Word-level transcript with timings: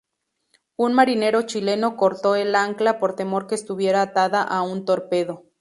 Un 0.77 0.95
marinero 0.95 1.43
chileno 1.43 1.95
cortó 1.95 2.35
el 2.35 2.55
ancla 2.55 2.97
por 2.97 3.15
temor 3.15 3.45
que 3.45 3.53
estuviera 3.53 4.01
atada 4.01 4.41
a 4.41 4.63
un 4.63 4.83
torpedo. 4.83 5.45